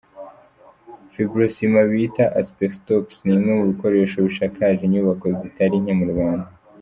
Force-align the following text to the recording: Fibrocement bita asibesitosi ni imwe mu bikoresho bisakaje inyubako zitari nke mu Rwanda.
Fibrocement 1.11 1.87
bita 1.91 2.25
asibesitosi 2.39 3.17
ni 3.23 3.33
imwe 3.35 3.51
mu 3.57 3.63
bikoresho 3.71 4.17
bisakaje 4.25 4.81
inyubako 4.83 5.25
zitari 5.39 5.75
nke 5.83 5.93
mu 5.99 6.07
Rwanda. 6.13 6.47